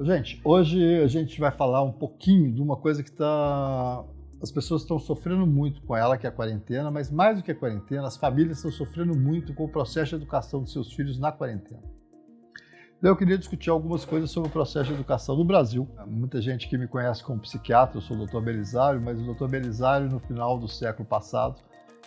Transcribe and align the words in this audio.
Gente, 0.00 0.40
hoje 0.42 1.02
a 1.02 1.06
gente 1.06 1.38
vai 1.38 1.52
falar 1.52 1.82
um 1.82 1.92
pouquinho 1.92 2.52
de 2.52 2.60
uma 2.60 2.76
coisa 2.76 3.00
que 3.00 3.10
está. 3.10 4.04
As 4.42 4.50
pessoas 4.50 4.82
estão 4.82 4.98
sofrendo 4.98 5.46
muito 5.46 5.80
com 5.82 5.96
ela, 5.96 6.18
que 6.18 6.26
é 6.26 6.28
a 6.28 6.32
quarentena, 6.32 6.90
mas 6.90 7.12
mais 7.12 7.36
do 7.36 7.44
que 7.44 7.52
a 7.52 7.54
quarentena, 7.54 8.06
as 8.06 8.16
famílias 8.16 8.58
estão 8.58 8.72
sofrendo 8.72 9.16
muito 9.16 9.54
com 9.54 9.64
o 9.64 9.68
processo 9.68 10.10
de 10.10 10.16
educação 10.16 10.62
dos 10.62 10.72
seus 10.72 10.92
filhos 10.92 11.18
na 11.18 11.30
quarentena. 11.30 11.80
Então, 12.98 13.12
eu 13.12 13.16
queria 13.16 13.38
discutir 13.38 13.70
algumas 13.70 14.04
coisas 14.04 14.30
sobre 14.30 14.48
o 14.48 14.52
processo 14.52 14.88
de 14.88 14.94
educação 14.94 15.36
no 15.36 15.44
Brasil. 15.44 15.88
Muita 16.06 16.42
gente 16.42 16.68
que 16.68 16.76
me 16.76 16.88
conhece 16.88 17.22
como 17.22 17.38
psiquiatra, 17.40 17.98
eu 17.98 18.02
sou 18.02 18.16
o 18.16 18.26
Dr. 18.26 18.40
Belisário, 18.40 19.00
mas 19.00 19.20
o 19.20 19.32
Dr. 19.32 19.46
Belisário, 19.46 20.10
no 20.10 20.18
final 20.18 20.58
do 20.58 20.66
século 20.66 21.06
passado, 21.06 21.62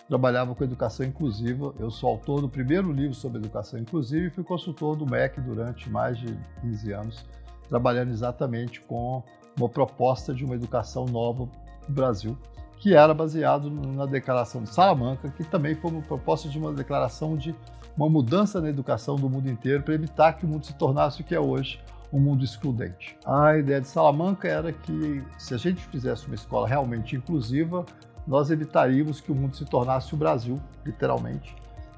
trabalhava 0.06 0.54
com 0.54 0.62
educação 0.62 1.06
inclusiva. 1.06 1.74
Eu 1.78 1.90
sou 1.90 2.10
autor 2.10 2.42
do 2.42 2.48
primeiro 2.48 2.92
livro 2.92 3.14
sobre 3.14 3.38
educação 3.38 3.80
inclusiva 3.80 4.26
e 4.26 4.30
fui 4.30 4.44
consultor 4.44 4.94
do 4.94 5.06
MEC 5.06 5.40
durante 5.40 5.88
mais 5.88 6.18
de 6.18 6.36
15 6.60 6.92
anos, 6.92 7.26
trabalhando 7.68 8.10
exatamente 8.10 8.80
com 8.80 9.22
uma 9.58 9.68
proposta 9.68 10.34
de 10.34 10.44
uma 10.44 10.54
educação 10.54 11.04
nova 11.06 11.48
no 11.88 11.94
Brasil, 11.94 12.36
que 12.78 12.94
era 12.94 13.12
baseado 13.12 13.70
na 13.70 14.06
Declaração 14.06 14.62
de 14.62 14.70
Salamanca, 14.70 15.28
que 15.30 15.44
também 15.44 15.74
foi 15.74 15.90
uma 15.90 16.02
proposta 16.02 16.48
de 16.48 16.58
uma 16.58 16.72
declaração 16.72 17.36
de 17.36 17.54
uma 17.96 18.08
mudança 18.08 18.60
na 18.60 18.68
educação 18.68 19.16
do 19.16 19.28
mundo 19.28 19.50
inteiro 19.50 19.82
para 19.82 19.94
evitar 19.94 20.34
que 20.34 20.46
o 20.46 20.48
mundo 20.48 20.64
se 20.64 20.74
tornasse 20.74 21.20
o 21.20 21.24
que 21.24 21.34
é 21.34 21.40
hoje, 21.40 21.80
um 22.12 22.20
mundo 22.20 22.44
excludente. 22.44 23.18
A 23.26 23.56
ideia 23.56 23.80
de 23.80 23.88
Salamanca 23.88 24.46
era 24.46 24.72
que 24.72 25.22
se 25.36 25.52
a 25.54 25.58
gente 25.58 25.84
fizesse 25.86 26.26
uma 26.26 26.36
escola 26.36 26.68
realmente 26.68 27.16
inclusiva, 27.16 27.84
nós 28.26 28.50
evitaríamos 28.50 29.20
que 29.20 29.32
o 29.32 29.34
mundo 29.34 29.56
se 29.56 29.64
tornasse 29.64 30.14
o 30.14 30.16
Brasil, 30.16 30.60
literalmente. 30.84 31.56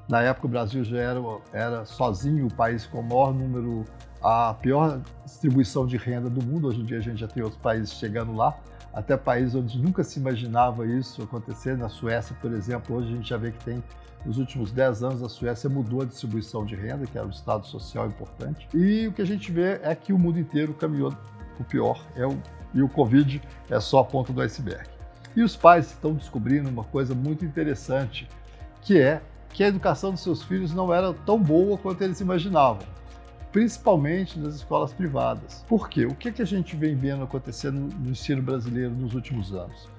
Na 0.09 0.21
época, 0.21 0.47
o 0.47 0.49
Brasil 0.49 0.83
já 0.83 0.97
era, 0.97 1.21
era 1.53 1.85
sozinho 1.85 2.47
o 2.47 2.53
país 2.53 2.85
com 2.87 2.99
o 2.99 3.03
maior 3.03 3.33
número, 3.33 3.85
a 4.21 4.53
pior 4.53 5.01
distribuição 5.25 5.85
de 5.85 5.97
renda 5.97 6.29
do 6.29 6.43
mundo. 6.43 6.67
Hoje 6.67 6.81
em 6.81 6.85
dia, 6.85 6.97
a 6.97 7.01
gente 7.01 7.19
já 7.19 7.27
tem 7.27 7.41
outros 7.41 7.61
países 7.61 7.93
chegando 7.93 8.33
lá, 8.35 8.57
até 8.93 9.17
países 9.17 9.55
onde 9.55 9.79
nunca 9.79 10.03
se 10.03 10.19
imaginava 10.19 10.85
isso 10.85 11.23
acontecer. 11.23 11.77
Na 11.77 11.89
Suécia, 11.89 12.35
por 12.39 12.51
exemplo, 12.51 12.95
hoje 12.95 13.11
a 13.11 13.15
gente 13.15 13.29
já 13.29 13.37
vê 13.37 13.51
que 13.51 13.63
tem, 13.63 13.83
nos 14.25 14.37
últimos 14.37 14.71
10 14.71 15.03
anos, 15.03 15.23
a 15.23 15.29
Suécia 15.29 15.69
mudou 15.69 16.01
a 16.01 16.05
distribuição 16.05 16.63
de 16.65 16.75
renda, 16.75 17.05
que 17.07 17.17
era 17.17 17.25
um 17.25 17.31
estado 17.31 17.65
social 17.65 18.07
importante. 18.07 18.67
E 18.73 19.07
o 19.07 19.13
que 19.13 19.21
a 19.21 19.25
gente 19.25 19.51
vê 19.51 19.79
é 19.81 19.95
que 19.95 20.13
o 20.13 20.19
mundo 20.19 20.39
inteiro 20.39 20.73
caminhou 20.73 21.11
para 21.11 21.61
o 21.61 21.65
pior, 21.65 22.05
é 22.15 22.25
o, 22.25 22.37
e 22.73 22.81
o 22.83 22.89
Covid 22.89 23.41
é 23.69 23.79
só 23.79 23.99
a 23.99 24.03
ponta 24.03 24.31
do 24.31 24.41
iceberg. 24.41 24.87
E 25.35 25.41
os 25.41 25.55
pais 25.55 25.87
estão 25.87 26.13
descobrindo 26.13 26.69
uma 26.69 26.83
coisa 26.83 27.15
muito 27.15 27.45
interessante, 27.45 28.27
que 28.81 28.99
é 28.99 29.21
que 29.49 29.63
a 29.63 29.67
educação 29.67 30.11
dos 30.11 30.21
seus 30.21 30.43
filhos 30.43 30.73
não 30.73 30.93
era 30.93 31.13
tão 31.13 31.41
boa 31.41 31.77
quanto 31.77 32.01
eles 32.03 32.19
imaginavam, 32.19 32.85
principalmente 33.51 34.39
nas 34.39 34.55
escolas 34.55 34.93
privadas. 34.93 35.65
Por 35.67 35.89
quê? 35.89 36.05
O 36.05 36.15
que, 36.15 36.31
que 36.31 36.41
a 36.41 36.45
gente 36.45 36.75
vem 36.75 36.95
vendo 36.95 37.23
acontecendo 37.23 37.93
no 37.99 38.11
ensino 38.11 38.41
brasileiro 38.41 38.91
nos 38.91 39.13
últimos 39.13 39.53
anos? 39.53 39.89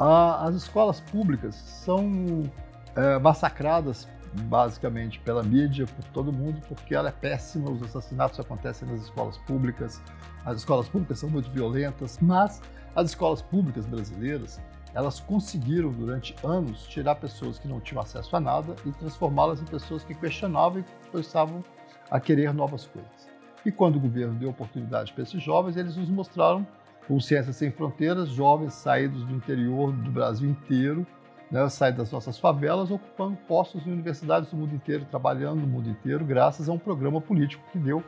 as 0.00 0.54
escolas 0.54 1.00
públicas 1.00 1.56
são 1.56 2.48
é, 2.94 3.18
massacradas 3.18 4.06
basicamente 4.42 5.18
pela 5.20 5.42
mídia, 5.42 5.86
por 5.86 6.04
todo 6.12 6.32
mundo, 6.32 6.60
porque 6.68 6.94
ela 6.94 7.08
é 7.08 7.12
péssima, 7.12 7.70
os 7.70 7.82
assassinatos 7.82 8.38
acontecem 8.38 8.86
nas 8.88 9.02
escolas 9.02 9.38
públicas, 9.38 10.00
as 10.44 10.58
escolas 10.58 10.88
públicas 10.88 11.18
são 11.18 11.28
muito 11.28 11.50
violentas, 11.50 12.18
mas 12.20 12.62
as 12.94 13.10
escolas 13.10 13.42
públicas 13.42 13.86
brasileiras 13.86 14.60
elas 14.94 15.20
conseguiram 15.20 15.90
durante 15.92 16.34
anos 16.44 16.86
tirar 16.86 17.14
pessoas 17.16 17.58
que 17.58 17.68
não 17.68 17.80
tinham 17.80 18.02
acesso 18.02 18.34
a 18.34 18.40
nada 18.40 18.74
e 18.86 18.92
transformá-las 18.92 19.60
em 19.60 19.64
pessoas 19.64 20.02
que 20.02 20.14
questionavam 20.14 20.80
e 20.80 21.10
começavam 21.10 21.62
a 22.10 22.20
querer 22.20 22.52
novas 22.52 22.86
coisas. 22.86 23.28
E 23.64 23.72
quando 23.72 23.96
o 23.96 24.00
governo 24.00 24.34
deu 24.34 24.50
oportunidade 24.50 25.12
para 25.12 25.22
esses 25.22 25.42
jovens, 25.42 25.76
eles 25.76 25.96
nos 25.96 26.08
mostraram, 26.08 26.66
com 27.06 27.18
Ciências 27.20 27.56
Sem 27.56 27.70
Fronteiras, 27.70 28.28
jovens 28.28 28.74
saídos 28.74 29.24
do 29.24 29.34
interior 29.34 29.92
do 29.92 30.10
Brasil 30.10 30.48
inteiro, 30.48 31.06
né, 31.50 31.66
saídos 31.68 31.98
das 31.98 32.12
nossas 32.12 32.38
favelas, 32.38 32.90
ocupando 32.90 33.36
postos 33.48 33.86
em 33.86 33.92
universidades 33.92 34.50
do 34.50 34.56
mundo 34.56 34.74
inteiro, 34.74 35.06
trabalhando 35.06 35.60
no 35.60 35.66
mundo 35.66 35.88
inteiro, 35.88 36.24
graças 36.24 36.68
a 36.68 36.72
um 36.72 36.78
programa 36.78 37.20
político 37.20 37.64
que 37.72 37.78
deu 37.78 38.04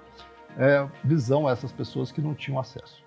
é, 0.56 0.86
visão 1.04 1.48
a 1.48 1.52
essas 1.52 1.72
pessoas 1.72 2.12
que 2.12 2.20
não 2.20 2.34
tinham 2.34 2.58
acesso. 2.58 3.02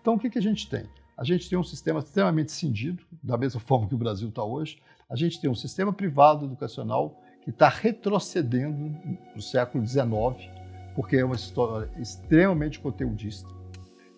Então, 0.00 0.14
o 0.14 0.18
que, 0.18 0.30
que 0.30 0.38
a 0.38 0.42
gente 0.42 0.68
tem? 0.68 0.88
A 1.16 1.24
gente 1.24 1.48
tem 1.48 1.58
um 1.58 1.64
sistema 1.64 2.00
extremamente 2.00 2.52
cindido, 2.52 3.02
da 3.22 3.36
mesma 3.36 3.60
forma 3.62 3.88
que 3.88 3.94
o 3.94 3.98
Brasil 3.98 4.28
está 4.28 4.44
hoje. 4.44 4.78
A 5.08 5.16
gente 5.16 5.40
tem 5.40 5.48
um 5.48 5.54
sistema 5.54 5.92
privado 5.92 6.44
educacional 6.44 7.20
que 7.46 7.50
está 7.50 7.68
retrocedendo 7.68 8.92
no 9.32 9.40
século 9.40 9.86
XIX, 9.86 10.50
porque 10.96 11.16
é 11.16 11.24
uma 11.24 11.36
história 11.36 11.88
extremamente 11.96 12.80
conteudista, 12.80 13.48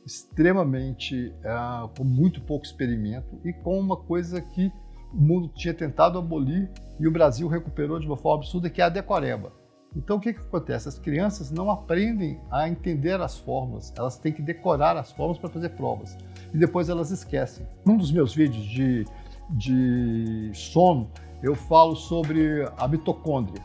extremamente 0.07 1.35
uh, 1.45 1.89
com 1.95 2.05
muito 2.05 2.41
pouco 2.41 2.65
experimento 2.65 3.39
e 3.45 3.53
com 3.53 3.79
uma 3.79 3.99
coisa 3.99 4.41
que 4.41 4.73
o 5.13 5.21
mundo 5.21 5.49
tinha 5.55 5.75
tentado 5.75 6.19
abolir 6.19 6.71
e 6.99 7.07
o 7.07 7.11
Brasil 7.11 7.47
recuperou 7.49 8.01
de 8.01 8.07
uma 8.07 8.17
forma 8.17 8.43
absurda, 8.43 8.71
que 8.71 8.81
é 8.81 8.85
a 8.85 8.89
decoreba. 8.89 9.53
Então, 9.95 10.17
o 10.17 10.21
que, 10.21 10.33
que 10.33 10.41
acontece? 10.41 10.89
As 10.89 10.99
crianças 10.99 11.51
não 11.51 11.71
aprendem 11.71 12.41
a 12.51 12.67
entender 12.67 13.21
as 13.21 13.37
formas, 13.37 13.93
elas 13.95 14.17
têm 14.17 14.33
que 14.33 14.41
decorar 14.41 14.97
as 14.97 15.13
formas 15.13 15.37
para 15.37 15.51
fazer 15.51 15.69
provas 15.71 16.17
e 16.55 16.57
depois 16.57 16.89
elas 16.89 17.11
esquecem. 17.11 17.67
Num 17.85 17.99
dos 17.99 18.11
meus 18.11 18.35
vídeos 18.35 18.65
de, 18.65 19.05
de 19.51 20.51
sono, 20.55 21.11
eu 21.43 21.55
falo 21.55 21.95
sobre 21.95 22.69
a 22.77 22.89
mitocôndria. 22.89 23.63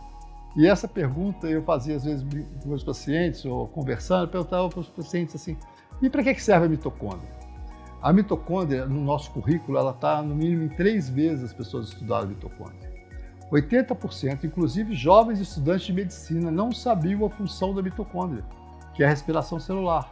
E 0.56 0.68
essa 0.68 0.88
pergunta 0.88 1.48
eu 1.48 1.64
fazia 1.64 1.96
às 1.96 2.04
vezes 2.04 2.24
com 2.62 2.70
meus 2.70 2.84
pacientes, 2.84 3.44
ou 3.46 3.68
conversando, 3.68 4.28
perguntava 4.28 4.70
para 4.70 4.80
os 4.80 4.90
pacientes 4.90 5.36
assim: 5.36 5.58
e 6.02 6.10
para 6.10 6.24
que 6.24 6.42
serve 6.42 6.68
a 6.68 6.70
mitocôndria? 6.70 7.32
A 8.02 8.12
mitocôndria, 8.12 8.86
no 8.86 9.02
nosso 9.02 9.32
currículo, 9.32 9.78
ela 9.78 9.92
está 9.92 10.22
no 10.22 10.36
mínimo 10.36 10.64
em 10.64 10.70
três 10.70 11.10
vezes 11.10 11.46
as 11.46 11.54
pessoas 11.54 11.88
estudaram 11.88 12.26
a 12.26 12.28
mitocôndria. 12.28 12.92
80%, 13.52 14.44
inclusive 14.44 14.94
jovens 14.94 15.40
estudantes 15.40 15.86
de 15.86 15.94
medicina, 15.94 16.52
não 16.52 16.72
sabiam 16.72 17.26
a 17.26 17.30
função 17.30 17.74
da 17.74 17.82
mitocôndria, 17.82 18.44
que 18.94 19.04
é 19.04 19.06
a 19.06 19.10
respiração 19.10 19.60
celular. 19.60 20.12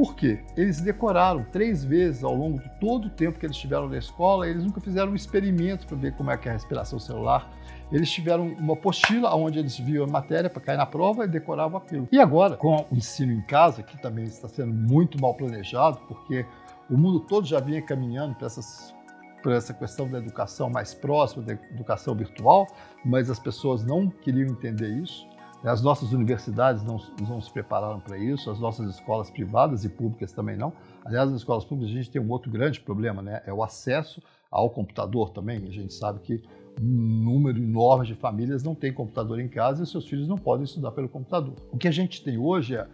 Por 0.00 0.14
quê? 0.14 0.38
Eles 0.56 0.80
decoraram 0.80 1.44
três 1.52 1.84
vezes 1.84 2.24
ao 2.24 2.34
longo 2.34 2.58
de 2.58 2.70
todo 2.80 3.04
o 3.04 3.10
tempo 3.10 3.38
que 3.38 3.44
eles 3.44 3.54
estiveram 3.54 3.86
na 3.86 3.98
escola, 3.98 4.48
eles 4.48 4.64
nunca 4.64 4.80
fizeram 4.80 5.12
um 5.12 5.14
experimento 5.14 5.86
para 5.86 5.94
ver 5.94 6.14
como 6.14 6.30
é 6.30 6.38
que 6.38 6.48
é 6.48 6.52
a 6.52 6.54
respiração 6.54 6.98
celular. 6.98 7.52
Eles 7.92 8.10
tiveram 8.10 8.46
uma 8.46 8.72
apostila 8.72 9.36
onde 9.36 9.58
eles 9.58 9.78
viam 9.78 10.04
a 10.04 10.06
matéria 10.06 10.48
para 10.48 10.62
cair 10.62 10.78
na 10.78 10.86
prova 10.86 11.26
e 11.26 11.28
decoravam 11.28 11.76
aquilo. 11.76 12.08
E 12.10 12.18
agora, 12.18 12.56
com 12.56 12.86
o 12.90 12.96
ensino 12.96 13.30
em 13.30 13.42
casa, 13.42 13.82
que 13.82 14.00
também 14.00 14.24
está 14.24 14.48
sendo 14.48 14.72
muito 14.72 15.20
mal 15.20 15.34
planejado, 15.34 15.98
porque 16.08 16.46
o 16.88 16.96
mundo 16.96 17.20
todo 17.20 17.46
já 17.46 17.60
vinha 17.60 17.82
caminhando 17.82 18.34
para 18.36 18.46
essas 18.46 18.94
por 19.42 19.52
essa 19.52 19.74
questão 19.74 20.08
da 20.08 20.16
educação 20.16 20.70
mais 20.70 20.94
próxima, 20.94 21.42
da 21.42 21.52
educação 21.52 22.14
virtual, 22.14 22.66
mas 23.04 23.28
as 23.28 23.38
pessoas 23.38 23.84
não 23.84 24.08
queriam 24.08 24.48
entender 24.48 24.88
isso. 25.02 25.28
As 25.62 25.82
nossas 25.82 26.12
universidades 26.12 26.82
não, 26.82 26.98
não 27.28 27.40
se 27.40 27.52
prepararam 27.52 28.00
para 28.00 28.16
isso, 28.16 28.50
as 28.50 28.58
nossas 28.58 28.94
escolas 28.94 29.28
privadas 29.28 29.84
e 29.84 29.90
públicas 29.90 30.32
também 30.32 30.56
não. 30.56 30.72
Aliás, 31.04 31.30
nas 31.30 31.40
escolas 31.40 31.64
públicas 31.64 31.94
a 31.94 31.96
gente 31.98 32.10
tem 32.10 32.20
um 32.20 32.30
outro 32.30 32.50
grande 32.50 32.80
problema, 32.80 33.20
né? 33.20 33.42
é 33.44 33.52
o 33.52 33.62
acesso 33.62 34.22
ao 34.50 34.70
computador 34.70 35.30
também. 35.30 35.58
A 35.58 35.70
gente 35.70 35.92
sabe 35.92 36.20
que 36.20 36.42
um 36.80 37.22
número 37.24 37.58
enorme 37.58 38.06
de 38.06 38.14
famílias 38.14 38.62
não 38.62 38.74
tem 38.74 38.92
computador 38.92 39.38
em 39.38 39.48
casa 39.48 39.82
e 39.82 39.86
seus 39.86 40.06
filhos 40.06 40.26
não 40.26 40.38
podem 40.38 40.64
estudar 40.64 40.92
pelo 40.92 41.08
computador. 41.08 41.54
O 41.70 41.76
que 41.76 41.88
a 41.88 41.92
gente 41.92 42.24
tem 42.24 42.38
hoje 42.38 42.76
é 42.76 42.86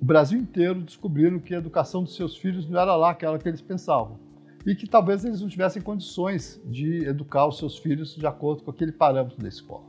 o 0.00 0.04
Brasil 0.04 0.40
inteiro 0.40 0.82
descobrindo 0.82 1.38
que 1.40 1.54
a 1.54 1.58
educação 1.58 2.02
dos 2.02 2.16
seus 2.16 2.36
filhos 2.36 2.68
não 2.68 2.80
era 2.80 2.96
lá 2.96 3.10
aquela 3.10 3.38
que 3.38 3.48
eles 3.48 3.60
pensavam 3.60 4.18
e 4.66 4.74
que 4.74 4.88
talvez 4.88 5.24
eles 5.24 5.40
não 5.40 5.48
tivessem 5.48 5.80
condições 5.80 6.60
de 6.64 7.04
educar 7.06 7.46
os 7.46 7.58
seus 7.58 7.78
filhos 7.78 8.16
de 8.16 8.26
acordo 8.26 8.64
com 8.64 8.72
aquele 8.72 8.90
parâmetro 8.90 9.40
da 9.40 9.48
escola. 9.48 9.84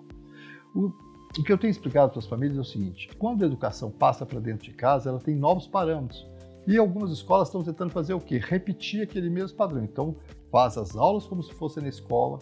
O, 0.76 0.92
o 1.38 1.44
que 1.44 1.52
eu 1.52 1.58
tenho 1.58 1.72
explicado 1.72 2.12
para 2.12 2.20
as 2.20 2.26
famílias 2.26 2.58
é 2.58 2.62
o 2.62 2.66
seguinte: 2.66 3.10
quando 3.18 3.44
a 3.44 3.46
educação 3.46 3.90
passa 3.90 4.26
para 4.26 4.40
dentro 4.40 4.66
de 4.66 4.74
casa, 4.74 5.10
ela 5.10 5.20
tem 5.20 5.36
novos 5.36 5.68
parâmetros. 5.68 6.26
E 6.66 6.78
algumas 6.78 7.12
escolas 7.12 7.50
estão 7.50 7.64
tentando 7.64 7.92
fazer 7.92 8.14
o 8.14 8.20
quê? 8.20 8.40
Repetir 8.42 9.04
aquele 9.04 9.30
mesmo 9.30 9.58
padrão. 9.58 9.84
Então, 9.84 10.16
faz 10.50 10.78
as 10.78 10.96
aulas 10.96 11.26
como 11.26 11.44
se 11.44 11.54
fosse 11.54 11.82
na 11.82 11.90
escola, 11.90 12.40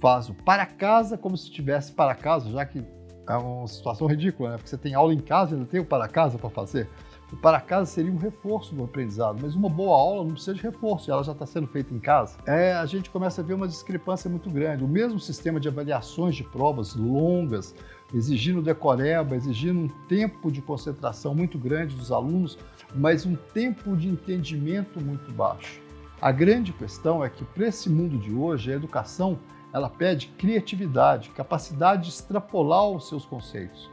faz 0.00 0.28
o 0.28 0.34
para 0.34 0.66
casa 0.66 1.16
como 1.16 1.36
se 1.36 1.44
estivesse 1.44 1.92
para 1.92 2.14
casa, 2.14 2.50
já 2.50 2.66
que 2.66 2.84
é 3.28 3.36
uma 3.36 3.66
situação 3.66 4.06
ridícula, 4.06 4.50
né? 4.50 4.56
Porque 4.56 4.68
você 4.68 4.76
tem 4.76 4.94
aula 4.94 5.14
em 5.14 5.20
casa 5.20 5.52
e 5.52 5.54
ainda 5.54 5.66
tem 5.66 5.80
o 5.80 5.84
para 5.84 6.08
casa 6.08 6.38
para 6.38 6.50
fazer. 6.50 6.88
O 7.32 7.36
para 7.36 7.60
casa 7.60 7.86
seria 7.86 8.12
um 8.12 8.18
reforço 8.18 8.74
do 8.74 8.84
aprendizado, 8.84 9.38
mas 9.40 9.54
uma 9.54 9.70
boa 9.70 9.96
aula 9.96 10.22
não 10.22 10.32
precisa 10.32 10.54
de 10.54 10.60
reforço, 10.60 11.10
ela 11.10 11.22
já 11.22 11.32
está 11.32 11.46
sendo 11.46 11.66
feita 11.66 11.94
em 11.94 11.98
casa. 11.98 12.36
É, 12.46 12.74
a 12.74 12.84
gente 12.84 13.08
começa 13.08 13.40
a 13.40 13.44
ver 13.44 13.54
uma 13.54 13.66
discrepância 13.66 14.28
muito 14.28 14.50
grande. 14.50 14.84
O 14.84 14.88
mesmo 14.88 15.18
sistema 15.18 15.58
de 15.58 15.66
avaliações 15.66 16.36
de 16.36 16.44
provas 16.44 16.94
longas, 16.94 17.74
exigindo 18.14 18.62
decoreba, 18.62 19.34
exigindo 19.34 19.80
um 19.80 19.88
tempo 20.06 20.50
de 20.50 20.60
concentração 20.60 21.34
muito 21.34 21.58
grande 21.58 21.96
dos 21.96 22.12
alunos, 22.12 22.58
mas 22.94 23.24
um 23.24 23.36
tempo 23.54 23.96
de 23.96 24.08
entendimento 24.08 25.00
muito 25.00 25.30
baixo. 25.32 25.80
A 26.20 26.30
grande 26.30 26.72
questão 26.72 27.24
é 27.24 27.28
que 27.28 27.44
para 27.44 27.66
esse 27.66 27.90
mundo 27.90 28.16
de 28.18 28.32
hoje, 28.32 28.72
a 28.72 28.76
educação 28.76 29.38
ela 29.72 29.88
pede 29.88 30.28
criatividade, 30.38 31.30
capacidade 31.30 32.02
de 32.02 32.08
extrapolar 32.10 32.88
os 32.90 33.08
seus 33.08 33.24
conceitos. 33.24 33.90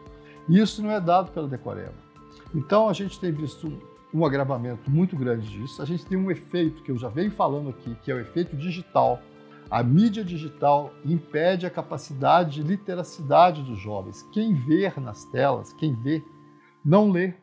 E 0.47 0.59
isso 0.59 0.81
não 0.83 0.91
é 0.91 0.99
dado 0.99 1.31
pela 1.31 1.47
decoreba. 1.47 1.93
Então 2.53 2.89
a 2.89 2.93
gente 2.93 3.19
tem 3.19 3.31
visto 3.31 3.71
um 4.13 4.25
agravamento 4.25 4.89
muito 4.89 5.15
grande 5.15 5.47
disso. 5.47 5.81
A 5.81 5.85
gente 5.85 6.05
tem 6.05 6.17
um 6.17 6.29
efeito 6.29 6.83
que 6.83 6.91
eu 6.91 6.97
já 6.97 7.07
venho 7.07 7.31
falando 7.31 7.69
aqui, 7.69 7.95
que 8.03 8.11
é 8.11 8.15
o 8.15 8.19
efeito 8.19 8.55
digital. 8.55 9.21
A 9.69 9.83
mídia 9.83 10.23
digital 10.23 10.91
impede 11.05 11.65
a 11.67 11.69
capacidade 11.69 12.55
de 12.55 12.63
literacidade 12.63 13.61
dos 13.61 13.77
jovens. 13.79 14.23
Quem 14.33 14.55
vê 14.55 14.91
nas 14.99 15.25
telas, 15.25 15.71
quem 15.73 15.93
vê, 16.01 16.23
não 16.83 17.11
lê. 17.11 17.33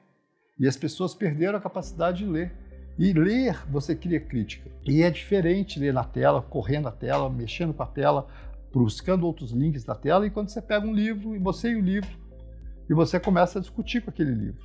E 0.58 0.66
as 0.66 0.76
pessoas 0.76 1.14
perderam 1.14 1.56
a 1.56 1.60
capacidade 1.60 2.24
de 2.24 2.26
ler. 2.30 2.52
E 2.98 3.12
ler, 3.12 3.64
você 3.70 3.94
cria 3.94 4.18
crítica. 4.18 4.68
E 4.84 5.02
é 5.02 5.10
diferente 5.10 5.78
ler 5.78 5.92
na 5.92 6.02
tela, 6.02 6.42
correndo 6.42 6.84
na 6.84 6.90
tela, 6.90 7.30
mexendo 7.30 7.72
com 7.72 7.82
a 7.82 7.86
tela, 7.86 8.26
buscando 8.72 9.24
outros 9.24 9.52
links 9.52 9.84
na 9.86 9.94
tela, 9.94 10.26
e 10.26 10.30
quando 10.30 10.48
você 10.48 10.60
pega 10.60 10.86
um 10.86 10.94
livro, 10.94 11.34
e 11.34 11.38
você 11.38 11.70
e 11.70 11.76
o 11.76 11.80
livro, 11.80 12.10
e 12.88 12.94
você 12.94 13.20
começa 13.20 13.58
a 13.58 13.62
discutir 13.62 14.02
com 14.02 14.10
aquele 14.10 14.32
livro, 14.32 14.62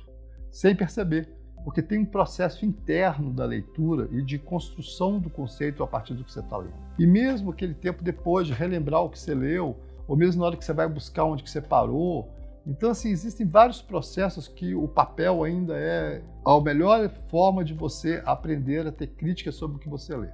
sem 0.50 0.74
perceber 0.74 1.28
porque 1.64 1.82
tem 1.82 2.00
um 2.00 2.04
processo 2.04 2.64
interno 2.64 3.30
da 3.30 3.44
leitura 3.44 4.08
e 4.10 4.22
de 4.22 4.38
construção 4.38 5.18
do 5.18 5.30
conceito 5.30 5.82
a 5.82 5.86
partir 5.86 6.14
do 6.14 6.24
que 6.24 6.32
você 6.32 6.40
está 6.40 6.56
lendo. 6.56 6.74
E 6.98 7.06
mesmo 7.06 7.50
aquele 7.50 7.74
tempo 7.74 8.02
depois 8.02 8.46
de 8.46 8.52
relembrar 8.52 9.02
o 9.02 9.08
que 9.08 9.18
você 9.18 9.34
leu, 9.34 9.76
ou 10.06 10.16
mesmo 10.16 10.40
na 10.40 10.48
hora 10.48 10.56
que 10.56 10.64
você 10.64 10.72
vai 10.72 10.88
buscar 10.88 11.24
onde 11.24 11.42
que 11.42 11.50
você 11.50 11.60
parou. 11.60 12.28
Então, 12.66 12.90
assim, 12.90 13.10
existem 13.10 13.46
vários 13.46 13.82
processos 13.82 14.46
que 14.46 14.74
o 14.74 14.86
papel 14.86 15.42
ainda 15.42 15.74
é 15.76 16.22
a 16.44 16.60
melhor 16.60 17.08
forma 17.28 17.64
de 17.64 17.74
você 17.74 18.22
aprender 18.24 18.86
a 18.86 18.92
ter 18.92 19.08
crítica 19.08 19.50
sobre 19.50 19.76
o 19.76 19.80
que 19.80 19.88
você 19.88 20.16
lê. 20.16 20.28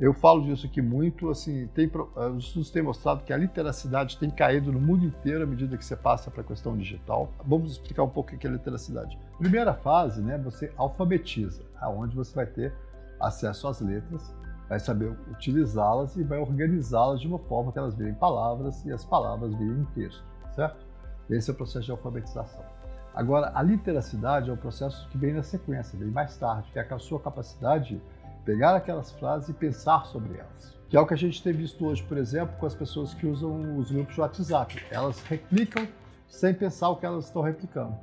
Eu 0.00 0.14
falo 0.14 0.42
disso 0.42 0.64
aqui 0.64 0.80
muito, 0.80 1.28
assim, 1.28 1.66
tem, 1.74 1.90
eh, 2.16 2.26
os 2.28 2.44
estudos 2.44 2.70
têm 2.70 2.82
mostrado 2.82 3.24
que 3.24 3.32
a 3.32 3.36
literacidade 3.36 4.16
tem 4.16 4.30
caído 4.30 4.70
no 4.70 4.78
mundo 4.78 5.04
inteiro 5.04 5.42
à 5.42 5.46
medida 5.46 5.76
que 5.76 5.84
você 5.84 5.96
passa 5.96 6.30
para 6.30 6.42
a 6.42 6.44
questão 6.44 6.76
digital. 6.76 7.32
Vamos 7.44 7.72
explicar 7.72 8.04
um 8.04 8.08
pouco 8.08 8.32
o 8.32 8.38
que 8.38 8.46
é 8.46 8.50
literacidade. 8.50 9.18
Primeira 9.38 9.74
fase, 9.74 10.22
né, 10.22 10.38
você 10.38 10.72
alfabetiza, 10.76 11.64
aonde 11.80 12.14
você 12.14 12.32
vai 12.32 12.46
ter 12.46 12.72
acesso 13.18 13.66
às 13.66 13.80
letras, 13.80 14.32
vai 14.68 14.78
saber 14.78 15.16
utilizá-las 15.32 16.14
e 16.16 16.22
vai 16.22 16.38
organizá-las 16.38 17.20
de 17.20 17.26
uma 17.26 17.40
forma 17.40 17.72
que 17.72 17.78
elas 17.80 17.96
virem 17.96 18.14
palavras 18.14 18.84
e 18.84 18.92
as 18.92 19.04
palavras 19.04 19.52
virem 19.54 19.84
texto, 19.96 20.22
certo? 20.54 20.86
Esse 21.28 21.50
é 21.50 21.52
o 21.52 21.56
processo 21.56 21.86
de 21.86 21.90
alfabetização. 21.90 22.64
Agora, 23.12 23.50
a 23.52 23.62
literacidade 23.62 24.48
é 24.48 24.52
o 24.52 24.56
processo 24.56 25.08
que 25.08 25.18
vem 25.18 25.34
na 25.34 25.42
sequência, 25.42 25.98
vem 25.98 26.08
mais 26.08 26.36
tarde, 26.36 26.70
que 26.70 26.78
é 26.78 26.86
a 26.88 26.98
sua 27.00 27.18
capacidade 27.18 28.00
pegar 28.48 28.74
aquelas 28.74 29.12
frases 29.12 29.50
e 29.50 29.52
pensar 29.52 30.06
sobre 30.06 30.38
elas. 30.38 30.74
Que 30.88 30.96
é 30.96 31.00
o 31.00 31.06
que 31.06 31.12
a 31.12 31.18
gente 31.18 31.42
tem 31.42 31.52
visto 31.52 31.84
hoje, 31.84 32.02
por 32.02 32.16
exemplo, 32.16 32.56
com 32.58 32.64
as 32.64 32.74
pessoas 32.74 33.12
que 33.12 33.26
usam 33.26 33.76
os 33.76 33.90
grupos 33.90 34.14
de 34.14 34.20
WhatsApp. 34.22 34.82
Elas 34.90 35.20
replicam 35.24 35.86
sem 36.26 36.54
pensar 36.54 36.88
o 36.88 36.96
que 36.96 37.04
elas 37.04 37.26
estão 37.26 37.42
replicando. 37.42 37.94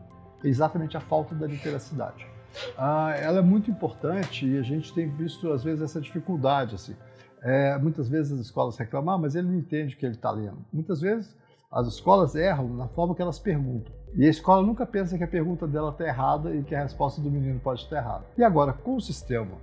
É 0.43 0.47
exatamente 0.47 0.95
a 0.95 0.99
falta 0.99 1.33
da 1.33 1.47
literacidade. 1.47 2.27
Ah, 2.77 3.15
ela 3.17 3.39
é 3.39 3.41
muito 3.41 3.71
importante 3.71 4.45
e 4.45 4.55
a 4.55 4.61
gente 4.61 4.93
tem 4.93 5.09
visto, 5.09 5.51
às 5.51 5.63
vezes, 5.63 5.81
essa 5.81 5.99
dificuldade. 5.99 6.75
Assim. 6.75 6.95
É, 7.41 7.75
muitas 7.79 8.07
vezes 8.07 8.31
as 8.31 8.45
escolas 8.45 8.77
reclamam, 8.77 9.15
ah, 9.15 9.17
mas 9.17 9.33
ele 9.33 9.47
não 9.47 9.55
entende 9.55 9.95
o 9.95 9.97
que 9.97 10.05
ele 10.05 10.13
está 10.13 10.29
lendo. 10.29 10.63
Muitas 10.71 11.01
vezes 11.01 11.35
as 11.71 11.87
escolas 11.87 12.35
erram 12.35 12.69
na 12.69 12.87
forma 12.87 13.15
que 13.15 13.21
elas 13.23 13.39
perguntam. 13.39 13.91
E 14.13 14.27
a 14.27 14.29
escola 14.29 14.61
nunca 14.61 14.85
pensa 14.85 15.17
que 15.17 15.23
a 15.23 15.27
pergunta 15.27 15.65
dela 15.65 15.89
está 15.89 16.05
errada 16.05 16.55
e 16.55 16.61
que 16.61 16.75
a 16.75 16.83
resposta 16.83 17.19
do 17.19 17.31
menino 17.31 17.59
pode 17.59 17.81
estar 17.81 17.97
errada. 17.97 18.25
E 18.37 18.43
agora, 18.43 18.73
com 18.73 18.95
o 18.95 19.01
sistema 19.01 19.57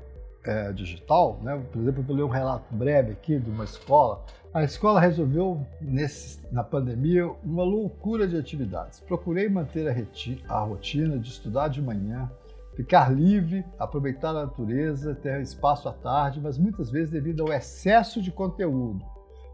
é, 0.45 0.73
digital, 0.73 1.39
né? 1.43 1.63
por 1.73 1.81
exemplo, 1.81 2.03
vou 2.03 2.17
ler 2.17 2.23
um 2.23 2.29
relato 2.29 2.75
breve 2.75 3.13
aqui 3.13 3.39
de 3.39 3.51
uma 3.51 3.65
escola. 3.65 4.25
A 4.53 4.63
escola 4.63 5.01
resolveu, 5.01 5.65
nesse, 5.81 6.41
na 6.53 6.63
pandemia, 6.63 7.27
uma 7.45 7.63
loucura 7.63 8.27
de 8.27 8.37
atividades. 8.37 9.01
Procurei 9.01 9.49
manter 9.49 9.89
a, 9.89 10.55
a 10.55 10.61
rotina 10.61 11.19
de 11.19 11.29
estudar 11.29 11.69
de 11.69 11.81
manhã, 11.81 12.31
ficar 12.75 13.13
livre, 13.13 13.65
aproveitar 13.79 14.31
a 14.31 14.45
natureza, 14.47 15.15
ter 15.15 15.41
espaço 15.41 15.89
à 15.89 15.93
tarde, 15.93 16.41
mas 16.41 16.59
muitas 16.59 16.91
vezes 16.91 17.11
devido 17.11 17.43
ao 17.43 17.53
excesso 17.53 18.21
de 18.21 18.31
conteúdo 18.31 19.05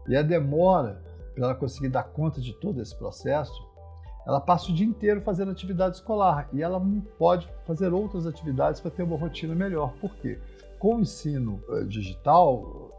e 0.07 0.15
a 0.15 0.21
demora 0.21 1.01
para 1.35 1.45
ela 1.45 1.55
conseguir 1.55 1.89
dar 1.89 2.03
conta 2.03 2.41
de 2.41 2.53
todo 2.53 2.81
esse 2.81 2.95
processo, 2.97 3.69
ela 4.25 4.41
passa 4.41 4.71
o 4.71 4.73
dia 4.75 4.85
inteiro 4.85 5.21
fazendo 5.21 5.51
atividade 5.51 5.95
escolar 5.95 6.49
e 6.51 6.61
ela 6.61 6.79
não 6.79 7.01
pode 7.01 7.49
fazer 7.65 7.93
outras 7.93 8.27
atividades 8.27 8.81
para 8.81 8.91
ter 8.91 9.03
uma 9.03 9.17
rotina 9.17 9.55
melhor. 9.55 9.93
Por 10.01 10.15
quê? 10.17 10.39
Com 10.79 10.95
o 10.95 11.01
ensino 11.01 11.61
eh, 11.69 11.83
digital, 11.83 12.89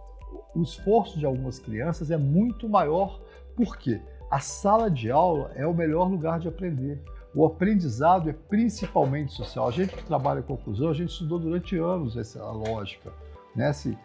o 0.55 0.63
esforço 0.63 1.19
de 1.19 1.27
algumas 1.27 1.59
crianças 1.59 2.11
é 2.11 2.17
muito 2.17 2.69
maior, 2.69 3.21
porque 3.57 4.01
a 4.31 4.39
sala 4.39 4.91
de 4.91 5.11
aula 5.11 5.51
é 5.55 5.67
o 5.67 5.75
melhor 5.75 6.09
lugar 6.09 6.39
de 6.39 6.47
aprender. 6.47 7.03
O 7.35 7.45
aprendizado 7.45 8.29
é 8.29 8.33
principalmente 8.33 9.33
social. 9.33 9.69
A 9.69 9.71
gente 9.71 9.97
que 9.97 10.05
trabalha 10.05 10.43
com 10.43 10.57
conclusão, 10.57 10.91
a 10.91 10.95
gente 10.95 11.11
estudou 11.11 11.39
durante 11.39 11.77
anos 11.77 12.17
essa 12.17 12.45
lógica. 12.51 13.13
Né? 13.57 13.73
Se 13.73 13.97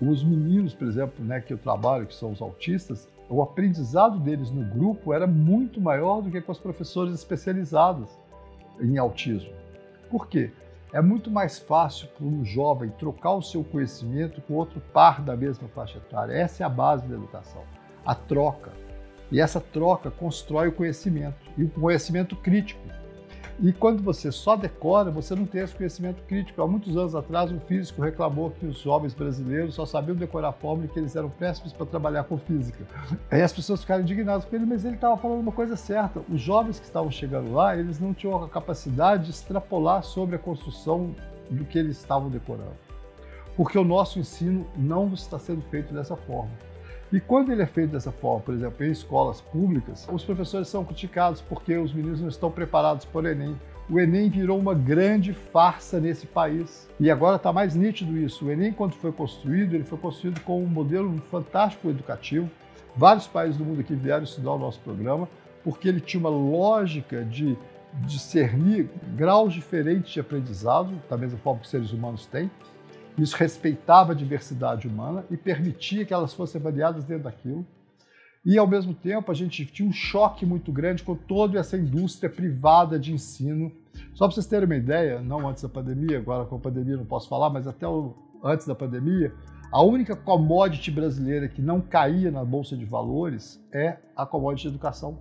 os 0.00 0.22
meninos, 0.22 0.74
por 0.74 0.86
exemplo, 0.86 1.24
né, 1.24 1.40
que 1.40 1.52
eu 1.52 1.58
trabalho, 1.58 2.06
que 2.06 2.14
são 2.14 2.32
os 2.32 2.40
autistas, 2.40 3.08
o 3.28 3.42
aprendizado 3.42 4.18
deles 4.18 4.50
no 4.50 4.64
grupo 4.64 5.12
era 5.12 5.26
muito 5.26 5.80
maior 5.80 6.20
do 6.20 6.30
que 6.30 6.40
com 6.40 6.52
os 6.52 6.58
professores 6.58 7.14
especializados 7.14 8.08
em 8.80 8.98
autismo. 8.98 9.52
Por 10.10 10.28
quê? 10.28 10.52
É 10.94 11.02
muito 11.02 11.28
mais 11.28 11.58
fácil 11.58 12.06
para 12.06 12.24
um 12.24 12.44
jovem 12.44 12.88
trocar 12.90 13.32
o 13.32 13.42
seu 13.42 13.64
conhecimento 13.64 14.40
com 14.42 14.54
outro 14.54 14.80
par 14.92 15.20
da 15.20 15.36
mesma 15.36 15.66
faixa 15.66 15.98
etária. 15.98 16.32
Essa 16.32 16.62
é 16.62 16.66
a 16.66 16.68
base 16.68 17.04
da 17.08 17.16
educação, 17.16 17.64
a 18.06 18.14
troca. 18.14 18.70
E 19.28 19.40
essa 19.40 19.60
troca 19.60 20.08
constrói 20.08 20.68
o 20.68 20.72
conhecimento, 20.72 21.50
e 21.58 21.64
o 21.64 21.68
conhecimento 21.68 22.36
crítico. 22.36 22.80
E 23.60 23.72
quando 23.72 24.02
você 24.02 24.30
só 24.32 24.56
decora, 24.56 25.10
você 25.10 25.34
não 25.34 25.46
tem 25.46 25.62
esse 25.62 25.74
conhecimento 25.74 26.22
crítico. 26.24 26.60
Há 26.62 26.66
muitos 26.66 26.96
anos 26.96 27.14
atrás, 27.14 27.50
um 27.50 27.60
físico 27.60 28.02
reclamou 28.02 28.50
que 28.50 28.66
os 28.66 28.78
jovens 28.78 29.14
brasileiros 29.14 29.74
só 29.74 29.86
sabiam 29.86 30.16
decorar 30.16 30.52
fórmula 30.52 30.86
e 30.86 30.88
que 30.88 30.98
eles 30.98 31.14
eram 31.16 31.30
péssimos 31.30 31.72
para 31.72 31.86
trabalhar 31.86 32.24
com 32.24 32.38
física. 32.38 32.84
Aí 33.30 33.42
as 33.42 33.52
pessoas 33.52 33.80
ficaram 33.80 34.02
indignadas 34.02 34.44
com 34.44 34.56
ele, 34.56 34.66
mas 34.66 34.84
ele 34.84 34.94
estava 34.94 35.16
falando 35.16 35.40
uma 35.40 35.52
coisa 35.52 35.76
certa. 35.76 36.20
Os 36.28 36.40
jovens 36.40 36.78
que 36.78 36.86
estavam 36.86 37.10
chegando 37.10 37.52
lá, 37.52 37.76
eles 37.76 38.00
não 38.00 38.12
tinham 38.12 38.42
a 38.42 38.48
capacidade 38.48 39.24
de 39.24 39.30
extrapolar 39.30 40.02
sobre 40.02 40.36
a 40.36 40.38
construção 40.38 41.14
do 41.50 41.64
que 41.64 41.78
eles 41.78 41.98
estavam 41.98 42.28
decorando. 42.28 42.72
Porque 43.56 43.78
o 43.78 43.84
nosso 43.84 44.18
ensino 44.18 44.66
não 44.76 45.12
está 45.12 45.38
sendo 45.38 45.62
feito 45.62 45.94
dessa 45.94 46.16
forma. 46.16 46.50
E 47.14 47.20
quando 47.20 47.52
ele 47.52 47.62
é 47.62 47.66
feito 47.66 47.92
dessa 47.92 48.10
forma, 48.10 48.40
por 48.40 48.52
exemplo, 48.52 48.84
em 48.84 48.90
escolas 48.90 49.40
públicas, 49.40 50.04
os 50.12 50.24
professores 50.24 50.66
são 50.66 50.84
criticados 50.84 51.40
porque 51.40 51.76
os 51.76 51.92
meninos 51.92 52.20
não 52.20 52.26
estão 52.26 52.50
preparados 52.50 53.04
para 53.04 53.22
o 53.22 53.28
Enem. 53.28 53.56
O 53.88 54.00
Enem 54.00 54.28
virou 54.28 54.58
uma 54.58 54.74
grande 54.74 55.32
farsa 55.32 56.00
nesse 56.00 56.26
país. 56.26 56.88
E 56.98 57.08
agora 57.12 57.36
está 57.36 57.52
mais 57.52 57.76
nítido 57.76 58.18
isso. 58.18 58.46
O 58.46 58.50
Enem, 58.50 58.72
quando 58.72 58.94
foi 58.94 59.12
construído, 59.12 59.74
ele 59.74 59.84
foi 59.84 59.96
construído 59.96 60.40
com 60.40 60.60
um 60.60 60.66
modelo 60.66 61.16
fantástico 61.30 61.88
educativo. 61.88 62.50
Vários 62.96 63.28
países 63.28 63.56
do 63.56 63.64
mundo 63.64 63.80
aqui 63.80 63.94
vieram 63.94 64.24
estudar 64.24 64.50
o 64.50 64.58
nosso 64.58 64.80
programa, 64.80 65.28
porque 65.62 65.86
ele 65.86 66.00
tinha 66.00 66.18
uma 66.18 66.30
lógica 66.30 67.24
de 67.24 67.56
discernir 67.92 68.90
graus 69.16 69.54
diferentes 69.54 70.12
de 70.12 70.18
aprendizado, 70.18 71.00
da 71.08 71.16
mesma 71.16 71.38
forma 71.38 71.60
que 71.60 71.66
os 71.66 71.70
seres 71.70 71.92
humanos 71.92 72.26
têm. 72.26 72.50
Isso 73.16 73.36
respeitava 73.36 74.12
a 74.12 74.14
diversidade 74.14 74.88
humana 74.88 75.24
e 75.30 75.36
permitia 75.36 76.04
que 76.04 76.12
elas 76.12 76.34
fossem 76.34 76.60
avaliadas 76.60 77.04
dentro 77.04 77.24
daquilo. 77.24 77.64
E, 78.44 78.58
ao 78.58 78.66
mesmo 78.66 78.92
tempo, 78.92 79.30
a 79.30 79.34
gente 79.34 79.64
tinha 79.64 79.88
um 79.88 79.92
choque 79.92 80.44
muito 80.44 80.70
grande 80.70 81.02
com 81.02 81.14
toda 81.14 81.58
essa 81.58 81.78
indústria 81.78 82.28
privada 82.28 82.98
de 82.98 83.12
ensino. 83.12 83.72
Só 84.12 84.26
para 84.26 84.34
vocês 84.34 84.46
terem 84.46 84.66
uma 84.66 84.76
ideia, 84.76 85.20
não 85.20 85.48
antes 85.48 85.62
da 85.62 85.68
pandemia, 85.68 86.18
agora 86.18 86.44
com 86.44 86.56
a 86.56 86.58
pandemia 86.58 86.96
não 86.96 87.06
posso 87.06 87.28
falar, 87.28 87.48
mas 87.48 87.66
até 87.66 87.88
o, 87.88 88.14
antes 88.42 88.66
da 88.66 88.74
pandemia, 88.74 89.32
a 89.72 89.82
única 89.82 90.14
commodity 90.14 90.90
brasileira 90.90 91.48
que 91.48 91.62
não 91.62 91.80
caía 91.80 92.30
na 92.30 92.44
Bolsa 92.44 92.76
de 92.76 92.84
Valores 92.84 93.64
é 93.72 93.96
a 94.14 94.26
commodity 94.26 94.68
de 94.68 94.74
educação. 94.74 95.18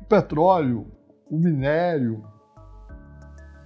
O 0.00 0.04
petróleo, 0.06 0.86
o 1.30 1.36
minério, 1.36 2.24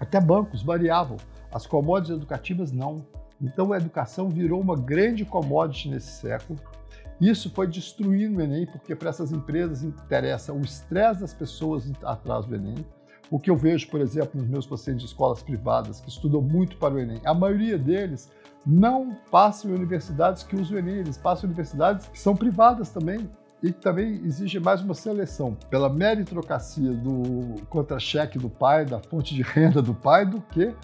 até 0.01 0.21
bancos 0.21 0.63
variavam. 0.63 1.17
As 1.53 1.67
commodities 1.67 2.17
educativas 2.17 2.73
não. 2.73 3.05
Então 3.41 3.73
a 3.73 3.77
educação 3.77 4.29
virou 4.29 4.61
uma 4.61 4.77
grande 4.77 5.25
commodity 5.25 5.89
nesse 5.89 6.13
século. 6.21 6.59
Isso 7.21 7.51
foi 7.51 7.67
destruindo 7.67 8.39
o 8.39 8.43
Enem, 8.43 8.67
porque 8.67 8.95
para 8.95 9.11
essas 9.11 9.31
empresas 9.31 9.83
interessa 9.83 10.53
o 10.53 10.61
estresse 10.61 11.21
das 11.21 11.35
pessoas 11.35 11.91
atrás 12.03 12.47
do 12.47 12.55
Enem. 12.55 12.85
O 13.31 13.39
que 13.39 13.51
eu 13.51 13.57
vejo, 13.57 13.89
por 13.89 14.01
exemplo, 14.01 14.41
nos 14.41 14.49
meus 14.49 14.67
pacientes 14.67 15.03
de 15.03 15.09
escolas 15.09 15.43
privadas 15.43 16.01
que 16.01 16.09
estudam 16.09 16.41
muito 16.41 16.77
para 16.79 16.95
o 16.95 16.99
Enem, 16.99 17.21
a 17.25 17.35
maioria 17.35 17.79
deles 17.79 18.31
não 18.67 19.15
passam 19.31 19.71
em 19.71 19.75
universidades 19.75 20.43
que 20.43 20.57
usam 20.57 20.77
o 20.77 20.79
Enem, 20.79 20.97
eles 20.97 21.17
passam 21.17 21.45
em 21.45 21.53
universidades 21.53 22.07
que 22.07 22.19
são 22.19 22.35
privadas 22.35 22.91
também 22.91 23.29
e 23.63 23.73
que 23.73 23.81
também 23.81 24.21
exige 24.25 24.59
mais 24.59 24.81
uma 24.81 24.95
seleção 24.95 25.57
pela 25.69 25.89
meritocracia 25.89 26.93
do 26.93 27.63
contra-cheque 27.69 28.39
do 28.39 28.49
pai, 28.49 28.85
da 28.87 28.99
fonte 28.99 29.35
de 29.35 29.43
renda 29.43 29.83
do 29.83 29.95
pai, 29.95 30.25
do 30.25 30.41
que 30.41 30.75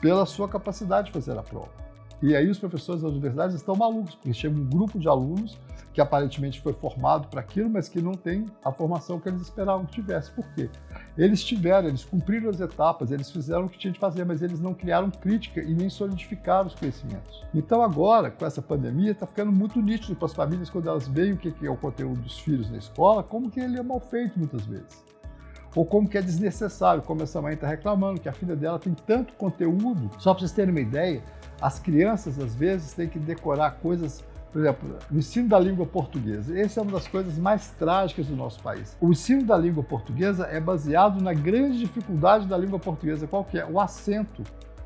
pela 0.00 0.26
sua 0.26 0.48
capacidade 0.48 1.08
de 1.08 1.12
fazer 1.12 1.36
a 1.38 1.42
prova. 1.42 1.88
E 2.20 2.34
aí 2.34 2.50
os 2.50 2.58
professores 2.58 3.02
das 3.02 3.12
universidades 3.12 3.54
estão 3.54 3.76
malucos, 3.76 4.16
porque 4.16 4.34
chega 4.34 4.58
um 4.58 4.64
grupo 4.64 4.98
de 4.98 5.08
alunos 5.08 5.56
que 5.92 6.00
aparentemente 6.00 6.60
foi 6.60 6.72
formado 6.72 7.28
para 7.28 7.40
aquilo, 7.40 7.70
mas 7.70 7.88
que 7.88 8.00
não 8.00 8.12
tem 8.12 8.46
a 8.64 8.72
formação 8.72 9.18
que 9.18 9.28
eles 9.28 9.40
esperavam 9.40 9.86
que 9.86 9.94
tivesse. 9.94 10.30
Por 10.32 10.44
quê? 10.54 10.68
Eles 11.16 11.42
tiveram, 11.42 11.88
eles 11.88 12.04
cumpriram 12.04 12.50
as 12.50 12.60
etapas, 12.60 13.10
eles 13.10 13.30
fizeram 13.30 13.64
o 13.64 13.68
que 13.68 13.78
tinham 13.78 13.92
de 13.92 13.98
fazer, 13.98 14.24
mas 14.24 14.42
eles 14.42 14.60
não 14.60 14.74
criaram 14.74 15.10
crítica 15.10 15.60
e 15.60 15.74
nem 15.74 15.88
solidificaram 15.88 16.66
os 16.68 16.74
conhecimentos. 16.74 17.44
Então 17.54 17.82
agora, 17.82 18.30
com 18.30 18.44
essa 18.44 18.62
pandemia, 18.62 19.12
está 19.12 19.26
ficando 19.26 19.50
muito 19.50 19.80
nítido 19.80 20.14
para 20.14 20.26
as 20.26 20.34
famílias, 20.34 20.70
quando 20.70 20.88
elas 20.88 21.08
veem 21.08 21.32
o 21.32 21.36
que 21.36 21.52
é 21.66 21.70
o 21.70 21.76
conteúdo 21.76 22.20
dos 22.20 22.38
filhos 22.38 22.70
na 22.70 22.78
escola, 22.78 23.22
como 23.22 23.50
que 23.50 23.60
ele 23.60 23.78
é 23.78 23.82
mal 23.82 24.00
feito 24.00 24.38
muitas 24.38 24.64
vezes. 24.66 25.07
Ou 25.78 25.86
como 25.86 26.08
que 26.08 26.18
é 26.18 26.20
desnecessário, 26.20 27.02
como 27.02 27.22
essa 27.22 27.40
mãe 27.40 27.54
está 27.54 27.68
reclamando, 27.68 28.20
que 28.20 28.28
a 28.28 28.32
filha 28.32 28.56
dela 28.56 28.80
tem 28.80 28.92
tanto 28.94 29.32
conteúdo. 29.34 30.10
Só 30.18 30.34
para 30.34 30.40
vocês 30.40 30.50
terem 30.50 30.72
uma 30.72 30.80
ideia, 30.80 31.22
as 31.60 31.78
crianças, 31.78 32.36
às 32.40 32.52
vezes, 32.52 32.94
têm 32.94 33.08
que 33.08 33.16
decorar 33.16 33.70
coisas 33.80 34.24
por 34.50 34.58
exemplo, 34.60 34.98
o 35.08 35.16
ensino 35.16 35.48
da 35.48 35.56
língua 35.56 35.86
portuguesa. 35.86 36.58
Essa 36.58 36.80
é 36.80 36.82
uma 36.82 36.90
das 36.90 37.06
coisas 37.06 37.38
mais 37.38 37.68
trágicas 37.78 38.26
do 38.26 38.34
nosso 38.34 38.60
país. 38.60 38.96
O 39.00 39.10
ensino 39.12 39.44
da 39.44 39.56
língua 39.56 39.84
portuguesa 39.84 40.48
é 40.50 40.58
baseado 40.58 41.22
na 41.22 41.32
grande 41.32 41.78
dificuldade 41.78 42.48
da 42.48 42.58
língua 42.58 42.80
portuguesa, 42.80 43.28
qual 43.28 43.44
que 43.44 43.56
é? 43.56 43.64
O 43.64 43.78
acento, 43.78 44.42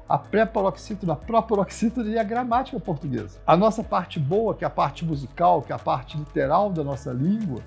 a 0.06 0.18
pré-paroxítona, 0.18 1.14
a 1.14 1.16
pró-paroxítona 1.16 2.10
e 2.10 2.18
a 2.18 2.22
gramática 2.22 2.78
portuguesa. 2.78 3.38
A 3.46 3.56
nossa 3.56 3.82
parte 3.82 4.20
boa, 4.20 4.54
que 4.54 4.62
é 4.62 4.66
a 4.66 4.70
parte 4.70 5.06
musical, 5.06 5.62
que 5.62 5.72
é 5.72 5.74
a 5.74 5.78
parte 5.78 6.18
literal 6.18 6.70
da 6.70 6.84
nossa 6.84 7.12
língua, 7.12 7.62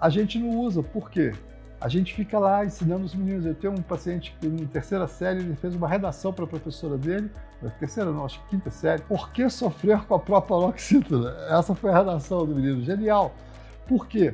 a 0.00 0.08
gente 0.08 0.38
não 0.38 0.58
usa. 0.60 0.82
Por 0.82 1.10
quê? 1.10 1.34
A 1.82 1.88
gente 1.88 2.14
fica 2.14 2.38
lá 2.38 2.64
ensinando 2.64 3.04
os 3.04 3.12
meninos. 3.12 3.44
Eu 3.44 3.56
tenho 3.56 3.72
um 3.72 3.82
paciente 3.82 4.32
que, 4.40 4.46
em 4.46 4.66
terceira 4.66 5.08
série, 5.08 5.40
ele 5.40 5.56
fez 5.56 5.74
uma 5.74 5.88
redação 5.88 6.32
para 6.32 6.44
a 6.44 6.46
professora 6.46 6.96
dele, 6.96 7.28
terceira 7.80 8.12
não, 8.12 8.24
acho 8.24 8.40
que 8.42 8.50
quinta 8.50 8.70
série, 8.70 9.02
por 9.02 9.30
que 9.30 9.48
sofrer 9.50 10.00
com 10.02 10.14
a 10.14 10.18
própria 10.18 10.58
paroxítona? 10.58 11.34
Essa 11.48 11.74
foi 11.74 11.90
a 11.90 11.98
redação 11.98 12.46
do 12.46 12.54
menino. 12.54 12.82
Genial. 12.82 13.34
Por 13.88 14.06
quê? 14.06 14.32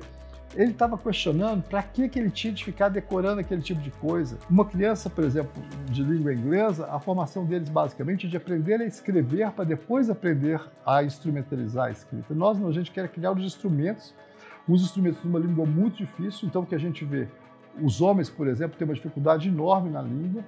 Ele 0.55 0.73
estava 0.73 0.99
questionando 0.99 1.63
para 1.63 1.83
que, 1.83 2.09
que 2.09 2.19
ele 2.19 2.31
tinha 2.31 2.53
de 2.53 2.63
ficar 2.63 2.91
decorando 2.91 3.41
aquele 3.41 3.63
tipo 3.63 3.81
de 3.81 3.91
coisa. 3.93 4.39
Uma 4.51 4.65
criança, 4.65 5.09
por 5.09 5.25
exemplo, 5.25 5.63
de 5.87 6.03
língua 6.03 6.35
inglesa, 6.35 6.87
a 6.91 7.01
formação 7.01 7.47
deles 7.47 7.69
basicamente 7.71 8.27
é 8.27 8.31
de 8.31 8.37
aprender 8.37 8.81
a 8.81 8.85
escrever 8.85 9.51
para 9.53 9.65
depois 9.65 10.11
aprender 10.11 10.61
a 10.85 11.03
instrumentalizar 11.03 11.87
a 11.87 11.91
escrita. 11.91 12.35
Nós 12.35 12.59
não, 12.59 12.69
a 12.69 12.73
gente 12.73 12.91
quer 12.91 13.09
criar 13.09 13.33
os 13.33 13.43
instrumentos 13.43 14.15
os 14.69 14.83
instrumentos 14.83 15.23
de 15.23 15.29
uma 15.29 15.39
língua 15.39 15.65
muito 15.65 15.97
difícil, 15.97 16.47
então 16.47 16.63
o 16.63 16.67
que 16.67 16.75
a 16.75 16.79
gente 16.79 17.05
vê, 17.05 17.29
os 17.81 18.01
homens, 18.01 18.29
por 18.29 18.47
exemplo, 18.47 18.77
têm 18.77 18.87
uma 18.87 18.95
dificuldade 18.95 19.49
enorme 19.49 19.91
na 19.91 20.03
língua. 20.03 20.45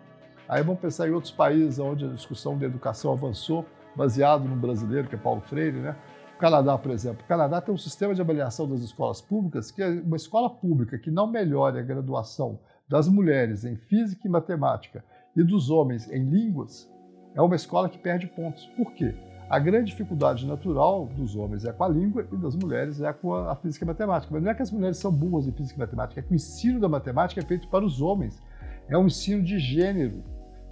Aí 0.49 0.63
vamos 0.63 0.81
pensar 0.81 1.09
em 1.09 1.13
outros 1.13 1.33
países 1.33 1.79
onde 1.79 2.05
a 2.05 2.09
discussão 2.09 2.59
da 2.59 2.67
educação 2.67 3.13
avançou, 3.13 3.65
baseado 3.95 4.45
no 4.45 4.57
brasileiro, 4.57 5.09
que 5.09 5.15
é 5.15 5.19
Paulo 5.19 5.41
Freire, 5.41 5.79
né? 5.79 5.97
O 6.35 6.39
Canadá, 6.39 6.77
por 6.77 6.91
exemplo. 6.91 7.23
O 7.25 7.29
Canadá 7.29 7.61
tem 7.61 7.73
um 7.73 7.79
sistema 7.79 8.15
de 8.15 8.21
avaliação 8.21 8.69
das 8.69 8.81
escolas 8.81 9.21
públicas 9.21 9.71
que 9.71 9.83
é 9.83 9.89
uma 9.89 10.17
escola 10.17 10.51
pública 10.51 10.99
que 10.99 11.11
não 11.11 11.27
melhore 11.27 11.79
a 11.79 11.83
graduação 11.83 12.59
das 12.89 13.09
mulheres 13.09 13.65
em 13.65 13.77
física 13.77 14.27
e 14.27 14.31
matemática 14.31 15.05
e 15.37 15.45
dos 15.45 15.71
homens 15.71 16.11
em 16.11 16.29
línguas, 16.29 16.91
é 17.35 17.41
uma 17.41 17.55
escola 17.55 17.89
que 17.89 17.99
perde 17.99 18.27
pontos. 18.27 18.67
Por 18.77 18.93
quê? 18.95 19.15
A 19.51 19.59
grande 19.59 19.91
dificuldade 19.91 20.47
natural 20.47 21.07
dos 21.07 21.35
homens 21.35 21.65
é 21.65 21.73
com 21.73 21.83
a 21.83 21.89
língua 21.89 22.25
e 22.31 22.37
das 22.37 22.55
mulheres 22.55 23.01
é 23.01 23.13
com 23.13 23.35
a 23.35 23.57
física 23.57 23.85
e 23.85 23.89
matemática. 23.89 24.33
Mas 24.33 24.45
não 24.45 24.51
é 24.53 24.55
que 24.55 24.63
as 24.63 24.71
mulheres 24.71 24.97
são 24.97 25.11
burras 25.11 25.49
em 25.49 25.51
física 25.51 25.75
e 25.75 25.81
matemática, 25.81 26.21
é 26.21 26.23
que 26.23 26.33
o 26.33 26.37
ensino 26.37 26.79
da 26.79 26.89
matemática 26.89 27.41
é 27.41 27.45
feito 27.45 27.67
para 27.67 27.85
os 27.85 28.01
homens. 28.01 28.41
É 28.89 28.97
um 28.97 29.07
ensino 29.07 29.43
de 29.43 29.59
gênero. 29.59 30.23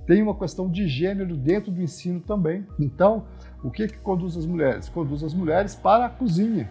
Tem 0.06 0.22
uma 0.22 0.32
questão 0.32 0.70
de 0.70 0.86
gênero 0.86 1.36
dentro 1.36 1.72
do 1.72 1.82
ensino 1.82 2.20
também. 2.20 2.64
Então, 2.78 3.24
o 3.64 3.70
que, 3.70 3.88
que 3.88 3.98
conduz 3.98 4.36
as 4.36 4.46
mulheres? 4.46 4.88
Conduz 4.88 5.24
as 5.24 5.34
mulheres 5.34 5.74
para 5.74 6.06
a 6.06 6.08
cozinha. 6.08 6.70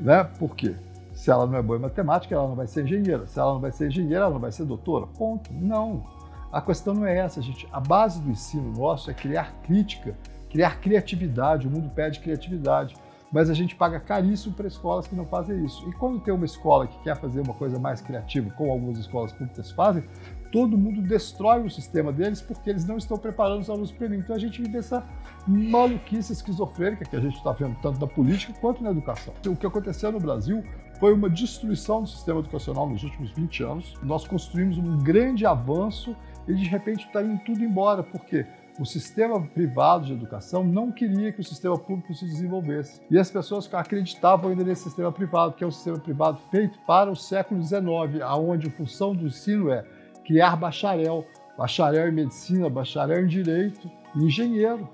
Né? 0.00 0.24
Por 0.40 0.56
quê? 0.56 0.74
Se 1.12 1.30
ela 1.30 1.46
não 1.46 1.56
é 1.56 1.62
boa 1.62 1.78
em 1.78 1.82
matemática, 1.82 2.34
ela 2.34 2.48
não 2.48 2.56
vai 2.56 2.66
ser 2.66 2.82
engenheira. 2.82 3.28
Se 3.28 3.38
ela 3.38 3.52
não 3.52 3.60
vai 3.60 3.70
ser 3.70 3.86
engenheira, 3.86 4.24
ela 4.24 4.34
não 4.34 4.40
vai 4.40 4.50
ser 4.50 4.64
doutora. 4.64 5.06
Ponto. 5.06 5.52
Não. 5.52 6.02
A 6.50 6.60
questão 6.60 6.94
não 6.94 7.06
é 7.06 7.16
essa, 7.16 7.40
gente. 7.40 7.68
A 7.70 7.78
base 7.78 8.20
do 8.20 8.28
ensino 8.28 8.72
nosso 8.72 9.08
é 9.08 9.14
criar 9.14 9.52
crítica 9.62 10.16
criar 10.54 10.80
criatividade, 10.80 11.66
o 11.66 11.70
mundo 11.70 11.90
pede 11.90 12.20
criatividade, 12.20 12.94
mas 13.32 13.50
a 13.50 13.54
gente 13.54 13.74
paga 13.74 13.98
caríssimo 13.98 14.54
para 14.54 14.68
escolas 14.68 15.04
que 15.04 15.16
não 15.16 15.26
fazem 15.26 15.64
isso. 15.64 15.84
E 15.88 15.92
quando 15.94 16.20
tem 16.20 16.32
uma 16.32 16.44
escola 16.44 16.86
que 16.86 16.96
quer 17.02 17.16
fazer 17.16 17.40
uma 17.40 17.54
coisa 17.54 17.76
mais 17.76 18.00
criativa, 18.00 18.48
como 18.50 18.70
algumas 18.70 18.96
escolas 18.96 19.32
públicas 19.32 19.72
fazem, 19.72 20.04
todo 20.52 20.78
mundo 20.78 21.02
destrói 21.02 21.64
o 21.64 21.68
sistema 21.68 22.12
deles 22.12 22.40
porque 22.40 22.70
eles 22.70 22.84
não 22.84 22.96
estão 22.96 23.18
preparando 23.18 23.62
os 23.62 23.68
alunos 23.68 23.90
para 23.90 24.06
ele. 24.06 24.18
Então 24.18 24.36
a 24.36 24.38
gente 24.38 24.62
vive 24.62 24.78
essa 24.78 25.04
maluquice 25.44 26.32
esquizofrênica 26.32 27.04
que 27.04 27.16
a 27.16 27.20
gente 27.20 27.34
está 27.34 27.50
vendo 27.50 27.76
tanto 27.82 28.00
na 28.00 28.06
política 28.06 28.52
quanto 28.60 28.80
na 28.80 28.92
educação. 28.92 29.34
O 29.48 29.56
que 29.56 29.66
aconteceu 29.66 30.12
no 30.12 30.20
Brasil 30.20 30.62
foi 31.00 31.12
uma 31.12 31.28
destruição 31.28 32.02
do 32.02 32.08
sistema 32.08 32.38
educacional 32.38 32.88
nos 32.88 33.02
últimos 33.02 33.32
20 33.32 33.62
anos. 33.64 33.94
Nós 34.04 34.24
construímos 34.24 34.78
um 34.78 34.98
grande 34.98 35.44
avanço 35.44 36.14
e 36.46 36.54
de 36.54 36.68
repente 36.68 37.04
está 37.04 37.20
indo 37.20 37.42
tudo 37.42 37.64
embora. 37.64 38.04
Por 38.04 38.24
quê? 38.24 38.46
O 38.78 38.84
sistema 38.84 39.40
privado 39.40 40.06
de 40.06 40.12
educação 40.12 40.64
não 40.64 40.90
queria 40.90 41.32
que 41.32 41.40
o 41.40 41.44
sistema 41.44 41.78
público 41.78 42.12
se 42.12 42.24
desenvolvesse. 42.24 43.00
E 43.08 43.18
as 43.18 43.30
pessoas 43.30 43.72
acreditavam 43.72 44.50
ainda 44.50 44.64
nesse 44.64 44.84
sistema 44.84 45.12
privado, 45.12 45.54
que 45.54 45.62
é 45.62 45.66
um 45.66 45.70
sistema 45.70 45.98
privado 45.98 46.38
feito 46.50 46.78
para 46.86 47.10
o 47.10 47.14
século 47.14 47.62
XIX, 47.62 48.22
aonde 48.22 48.68
a 48.68 48.72
função 48.72 49.14
do 49.14 49.26
ensino 49.26 49.70
é 49.70 49.84
criar 50.24 50.56
bacharel, 50.56 51.24
bacharel 51.56 52.08
em 52.08 52.12
medicina, 52.12 52.68
bacharel 52.68 53.24
em 53.24 53.28
direito, 53.28 53.88
engenheiro. 54.16 54.88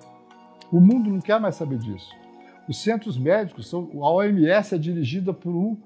O 0.70 0.80
mundo 0.80 1.10
não 1.10 1.20
quer 1.20 1.40
mais 1.40 1.56
saber 1.56 1.78
disso. 1.78 2.10
Os 2.68 2.82
centros 2.82 3.16
médicos, 3.16 3.68
são, 3.68 3.90
a 3.94 4.12
OMS 4.12 4.74
é 4.74 4.78
dirigida 4.78 5.32
por 5.32 5.54
um 5.54 5.76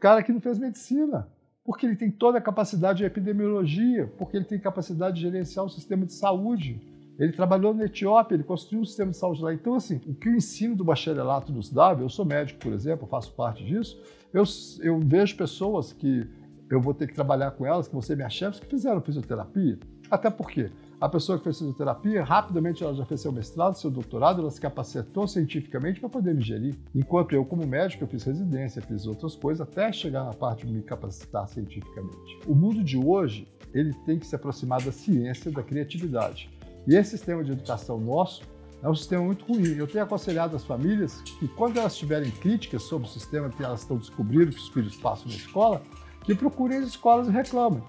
cara 0.00 0.22
que 0.22 0.32
não 0.32 0.40
fez 0.40 0.58
medicina, 0.58 1.28
porque 1.64 1.86
ele 1.86 1.96
tem 1.96 2.10
toda 2.10 2.38
a 2.38 2.40
capacidade 2.40 2.98
de 2.98 3.04
epidemiologia, 3.04 4.12
porque 4.18 4.36
ele 4.36 4.44
tem 4.46 4.58
capacidade 4.58 5.16
de 5.16 5.22
gerenciar 5.22 5.64
o 5.64 5.70
sistema 5.70 6.04
de 6.06 6.12
saúde. 6.12 6.80
Ele 7.18 7.32
trabalhou 7.32 7.74
na 7.74 7.84
Etiópia, 7.84 8.34
ele 8.34 8.42
construiu 8.42 8.82
um 8.82 8.84
sistema 8.84 9.10
de 9.10 9.16
saúde 9.16 9.42
lá. 9.42 9.52
Então, 9.52 9.74
assim, 9.74 10.00
o 10.06 10.14
que 10.14 10.28
o 10.28 10.34
ensino 10.34 10.74
do 10.74 10.84
bacharelato 10.84 11.52
nos 11.52 11.70
dá, 11.70 11.96
eu 11.98 12.08
sou 12.08 12.24
médico, 12.24 12.58
por 12.60 12.72
exemplo, 12.72 13.06
faço 13.06 13.32
parte 13.34 13.64
disso, 13.64 14.00
eu, 14.32 14.44
eu 14.80 14.98
vejo 14.98 15.36
pessoas 15.36 15.92
que 15.92 16.26
eu 16.70 16.80
vou 16.80 16.94
ter 16.94 17.06
que 17.06 17.14
trabalhar 17.14 17.50
com 17.50 17.66
elas, 17.66 17.86
que 17.86 17.92
vão 17.92 18.00
ser 18.00 18.16
minhas 18.16 18.32
chefes, 18.32 18.58
que 18.58 18.66
fizeram 18.66 19.00
fisioterapia. 19.02 19.78
Até 20.10 20.30
porque 20.30 20.70
a 20.98 21.08
pessoa 21.08 21.36
que 21.36 21.44
fez 21.44 21.58
fisioterapia, 21.58 22.22
rapidamente 22.22 22.82
ela 22.82 22.94
já 22.94 23.04
fez 23.04 23.20
seu 23.20 23.32
mestrado, 23.32 23.74
seu 23.74 23.90
doutorado, 23.90 24.40
ela 24.40 24.50
se 24.50 24.60
capacitou 24.60 25.26
cientificamente 25.26 26.00
para 26.00 26.08
poder 26.08 26.34
me 26.34 26.40
gerir. 26.40 26.74
Enquanto 26.94 27.34
eu, 27.34 27.44
como 27.44 27.66
médico, 27.66 28.04
eu 28.04 28.08
fiz 28.08 28.22
residência, 28.24 28.80
fiz 28.80 29.06
outras 29.06 29.34
coisas, 29.34 29.66
até 29.66 29.92
chegar 29.92 30.24
na 30.24 30.32
parte 30.32 30.66
de 30.66 30.72
me 30.72 30.82
capacitar 30.82 31.46
cientificamente. 31.48 32.38
O 32.46 32.54
mundo 32.54 32.82
de 32.82 32.96
hoje, 32.96 33.48
ele 33.74 33.92
tem 34.06 34.18
que 34.18 34.26
se 34.26 34.34
aproximar 34.34 34.80
da 34.80 34.92
ciência, 34.92 35.50
da 35.50 35.62
criatividade. 35.62 36.48
E 36.86 36.96
esse 36.96 37.10
sistema 37.10 37.44
de 37.44 37.52
educação 37.52 38.00
nosso 38.00 38.42
é 38.82 38.88
um 38.88 38.94
sistema 38.94 39.22
muito 39.22 39.44
ruim. 39.44 39.76
Eu 39.76 39.86
tenho 39.86 40.02
aconselhado 40.02 40.56
as 40.56 40.64
famílias 40.64 41.22
que, 41.38 41.46
quando 41.46 41.78
elas 41.78 41.96
tiverem 41.96 42.30
críticas 42.30 42.82
sobre 42.82 43.06
o 43.06 43.10
sistema 43.10 43.48
que 43.48 43.62
elas 43.62 43.80
estão 43.80 43.96
descobrindo 43.96 44.50
que 44.50 44.58
os 44.58 44.68
filhos 44.68 44.96
passam 44.96 45.28
na 45.28 45.36
escola, 45.36 45.80
que 46.24 46.34
procurem 46.34 46.78
as 46.78 46.88
escolas 46.88 47.28
e 47.28 47.30
reclamem. 47.30 47.82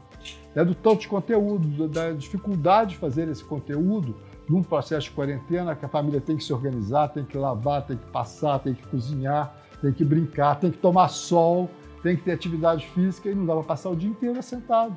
É 0.55 0.63
do 0.63 0.75
tanto 0.75 1.01
de 1.01 1.07
conteúdo, 1.07 1.87
da 1.87 2.11
dificuldade 2.11 2.91
de 2.91 2.97
fazer 2.97 3.27
esse 3.27 3.43
conteúdo 3.43 4.15
num 4.47 4.61
processo 4.61 5.07
de 5.07 5.11
quarentena, 5.11 5.75
que 5.75 5.83
a 5.83 5.89
família 5.89 6.21
tem 6.21 6.37
que 6.37 6.43
se 6.43 6.53
organizar, 6.53 7.07
tem 7.07 7.25
que 7.25 7.37
lavar, 7.37 7.85
tem 7.85 7.97
que 7.97 8.05
passar, 8.11 8.59
tem 8.59 8.73
que 8.73 8.85
cozinhar, 8.87 9.55
tem 9.81 9.91
que 9.91 10.05
brincar, 10.05 10.59
tem 10.59 10.69
que 10.69 10.77
tomar 10.77 11.07
sol, 11.07 11.69
tem 12.03 12.15
que 12.15 12.23
ter 12.23 12.33
atividade 12.33 12.85
física 12.89 13.29
e 13.29 13.35
não 13.35 13.45
dá 13.45 13.55
para 13.55 13.63
passar 13.63 13.89
o 13.89 13.95
dia 13.95 14.09
inteiro 14.09 14.41
sentado 14.43 14.95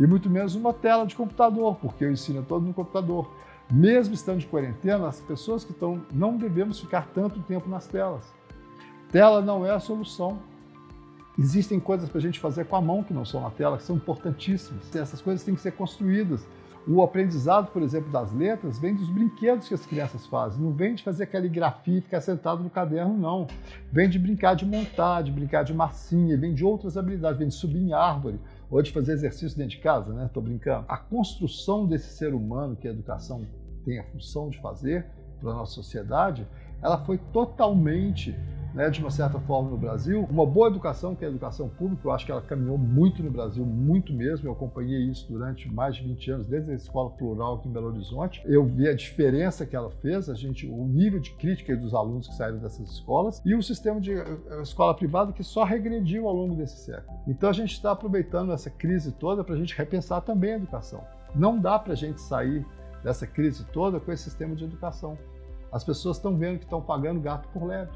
e 0.00 0.06
muito 0.06 0.30
menos 0.30 0.54
uma 0.54 0.72
tela 0.72 1.06
de 1.06 1.14
computador, 1.14 1.76
porque 1.76 2.04
eu 2.04 2.10
ensino 2.10 2.42
todo 2.42 2.64
no 2.64 2.72
computador. 2.72 3.30
Mesmo 3.70 4.14
estando 4.14 4.38
de 4.38 4.46
quarentena, 4.46 5.06
as 5.06 5.20
pessoas 5.20 5.62
que 5.62 5.72
estão, 5.72 6.00
não 6.10 6.38
devemos 6.38 6.80
ficar 6.80 7.06
tanto 7.14 7.38
tempo 7.42 7.68
nas 7.68 7.86
telas. 7.86 8.24
Tela 9.12 9.42
não 9.42 9.64
é 9.64 9.70
a 9.70 9.78
solução. 9.78 10.38
Existem 11.38 11.78
coisas 11.78 12.08
para 12.08 12.18
a 12.18 12.22
gente 12.22 12.40
fazer 12.40 12.64
com 12.64 12.76
a 12.76 12.80
mão 12.80 13.04
que 13.04 13.12
não 13.12 13.26
são 13.26 13.42
na 13.42 13.50
tela, 13.50 13.76
que 13.76 13.82
são 13.82 13.96
importantíssimas. 13.96 14.94
Essas 14.96 15.20
coisas 15.20 15.44
têm 15.44 15.54
que 15.54 15.60
ser 15.60 15.72
construídas. 15.72 16.46
O 16.88 17.02
aprendizado, 17.02 17.70
por 17.70 17.82
exemplo, 17.82 18.10
das 18.10 18.32
letras 18.32 18.78
vem 18.78 18.94
dos 18.94 19.10
brinquedos 19.10 19.68
que 19.68 19.74
as 19.74 19.84
crianças 19.84 20.26
fazem. 20.26 20.62
Não 20.62 20.72
vem 20.72 20.94
de 20.94 21.04
fazer 21.04 21.26
caligrafia 21.26 21.98
e 21.98 22.00
ficar 22.00 22.22
sentado 22.22 22.64
no 22.64 22.70
caderno, 22.70 23.16
não. 23.16 23.46
Vem 23.92 24.08
de 24.08 24.18
brincar 24.18 24.54
de 24.54 24.64
montar, 24.64 25.22
de 25.22 25.30
brincar 25.30 25.62
de 25.62 25.74
massinha, 25.74 26.38
vem 26.38 26.54
de 26.54 26.64
outras 26.64 26.96
habilidades, 26.96 27.38
vem 27.38 27.48
de 27.48 27.54
subir 27.54 27.80
em 27.80 27.92
árvore 27.92 28.40
ou 28.70 28.80
de 28.80 28.92
fazer 28.92 29.12
exercício 29.12 29.58
dentro 29.58 29.76
de 29.76 29.82
casa, 29.82 30.12
né? 30.12 30.26
Estou 30.26 30.42
brincando. 30.42 30.84
A 30.88 30.96
construção 30.96 31.86
desse 31.86 32.16
ser 32.16 32.32
humano 32.32 32.76
que 32.76 32.86
a 32.86 32.90
educação 32.90 33.44
tem 33.84 33.98
a 33.98 34.04
função 34.04 34.48
de 34.48 34.58
fazer 34.60 35.06
para 35.40 35.52
nossa 35.52 35.72
sociedade, 35.72 36.46
ela 36.82 36.98
foi 37.04 37.18
totalmente 37.32 38.34
né, 38.74 38.88
de 38.90 39.00
uma 39.00 39.10
certa 39.10 39.38
forma 39.40 39.70
no 39.70 39.76
Brasil. 39.76 40.26
Uma 40.30 40.46
boa 40.46 40.68
educação, 40.68 41.14
que 41.14 41.24
é 41.24 41.28
a 41.28 41.30
educação 41.30 41.68
pública, 41.68 42.06
eu 42.06 42.12
acho 42.12 42.24
que 42.24 42.32
ela 42.32 42.40
caminhou 42.42 42.78
muito 42.78 43.22
no 43.22 43.30
Brasil, 43.30 43.64
muito 43.64 44.12
mesmo. 44.12 44.48
Eu 44.48 44.52
acompanhei 44.52 45.00
isso 45.10 45.26
durante 45.30 45.72
mais 45.72 45.96
de 45.96 46.02
20 46.02 46.30
anos, 46.30 46.46
desde 46.46 46.70
a 46.70 46.74
escola 46.74 47.10
plural 47.10 47.56
aqui 47.56 47.68
em 47.68 47.72
Belo 47.72 47.88
Horizonte. 47.88 48.42
Eu 48.44 48.64
vi 48.64 48.88
a 48.88 48.94
diferença 48.94 49.66
que 49.66 49.74
ela 49.74 49.90
fez, 49.90 50.28
a 50.28 50.34
gente, 50.34 50.66
o 50.66 50.84
nível 50.84 51.20
de 51.20 51.32
crítica 51.32 51.76
dos 51.76 51.94
alunos 51.94 52.28
que 52.28 52.34
saíram 52.34 52.58
dessas 52.58 52.90
escolas 52.90 53.42
e 53.44 53.54
o 53.54 53.62
sistema 53.62 54.00
de 54.00 54.12
escola 54.62 54.94
privada 54.94 55.32
que 55.32 55.42
só 55.42 55.64
regrediu 55.64 56.28
ao 56.28 56.34
longo 56.34 56.54
desse 56.54 56.78
século. 56.78 57.18
Então 57.26 57.50
a 57.50 57.52
gente 57.52 57.72
está 57.72 57.92
aproveitando 57.92 58.52
essa 58.52 58.70
crise 58.70 59.12
toda 59.12 59.42
para 59.42 59.54
a 59.54 59.58
gente 59.58 59.76
repensar 59.76 60.20
também 60.20 60.54
a 60.54 60.56
educação. 60.56 61.02
Não 61.34 61.58
dá 61.58 61.78
para 61.78 61.92
a 61.92 61.96
gente 61.96 62.20
sair 62.20 62.66
dessa 63.02 63.26
crise 63.26 63.64
toda 63.72 63.98
com 64.00 64.12
esse 64.12 64.24
sistema 64.24 64.54
de 64.54 64.64
educação. 64.64 65.16
As 65.72 65.84
pessoas 65.84 66.16
estão 66.16 66.36
vendo 66.36 66.58
que 66.58 66.64
estão 66.64 66.82
pagando 66.82 67.20
gato 67.20 67.48
por 67.48 67.64
lebre 67.64 67.94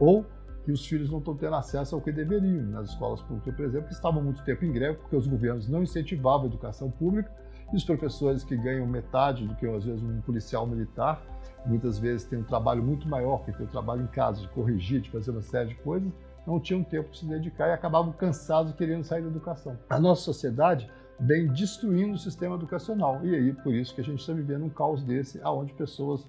ou 0.00 0.26
que 0.64 0.72
os 0.72 0.84
filhos 0.84 1.10
não 1.10 1.18
estão 1.18 1.36
tendo 1.36 1.54
acesso 1.54 1.94
ao 1.94 2.00
que 2.00 2.10
deveriam. 2.10 2.64
Nas 2.64 2.90
escolas 2.90 3.20
públicas, 3.22 3.54
por 3.54 3.64
exemplo, 3.64 3.88
que 3.88 3.94
estavam 3.94 4.22
muito 4.22 4.42
tempo 4.42 4.64
em 4.64 4.72
greve 4.72 4.98
porque 4.98 5.16
os 5.16 5.26
governos 5.26 5.68
não 5.68 5.82
incentivavam 5.82 6.44
a 6.44 6.46
educação 6.46 6.90
pública 6.90 7.30
e 7.72 7.76
os 7.76 7.84
professores 7.84 8.42
que 8.42 8.56
ganham 8.56 8.86
metade 8.86 9.46
do 9.46 9.54
que 9.54 9.66
às 9.66 9.84
vezes 9.84 10.02
um 10.02 10.20
policial 10.22 10.66
militar, 10.66 11.22
muitas 11.64 11.98
vezes 11.98 12.26
tem 12.26 12.38
um 12.38 12.42
trabalho 12.44 12.82
muito 12.82 13.08
maior, 13.08 13.44
que 13.44 13.52
tem 13.52 13.64
o 13.64 13.68
trabalho 13.68 14.02
em 14.02 14.06
casa, 14.08 14.40
de 14.40 14.48
corrigir, 14.48 15.00
de 15.00 15.10
fazer 15.10 15.30
uma 15.30 15.42
série 15.42 15.68
de 15.68 15.74
coisas, 15.76 16.10
não 16.46 16.58
tinham 16.58 16.82
tempo 16.82 17.10
de 17.10 17.18
se 17.18 17.26
dedicar 17.26 17.68
e 17.68 17.72
acabavam 17.72 18.12
cansados 18.12 18.72
querendo 18.72 19.04
sair 19.04 19.22
da 19.22 19.28
educação. 19.28 19.78
A 19.88 20.00
nossa 20.00 20.22
sociedade 20.22 20.90
vem 21.20 21.46
destruindo 21.48 22.14
o 22.14 22.18
sistema 22.18 22.56
educacional 22.56 23.20
e 23.24 23.34
aí 23.34 23.52
por 23.52 23.74
isso 23.74 23.94
que 23.94 24.00
a 24.00 24.04
gente 24.04 24.20
está 24.20 24.32
vivendo 24.32 24.64
um 24.64 24.70
caos 24.70 25.02
desse, 25.04 25.40
aonde 25.42 25.72
pessoas 25.74 26.26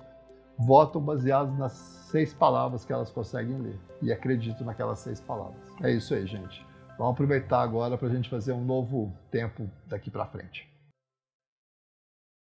votam 0.58 1.02
baseados 1.02 1.58
nas 1.58 1.72
seis 1.72 2.34
palavras 2.34 2.86
que 2.86 2.94
elas 2.94 3.10
conseguem 3.10 3.58
ler 3.58 3.80
e 4.02 4.12
acreditam 4.12 4.66
naquelas 4.66 5.00
seis 5.00 5.20
palavras. 5.20 5.60
É 5.82 5.92
isso 5.92 6.14
aí, 6.14 6.26
gente. 6.26 6.66
Vamos 6.98 7.14
aproveitar 7.14 7.62
agora 7.62 7.98
para 7.98 8.08
a 8.08 8.12
gente 8.12 8.30
fazer 8.30 8.52
um 8.52 8.64
novo 8.64 9.12
tempo 9.32 9.70
daqui 9.88 10.12
para 10.12 10.26
frente. 10.26 10.71